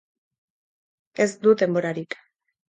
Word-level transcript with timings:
Ez 1.27 1.29
dut 1.45 1.63
denborarik. 1.65 2.19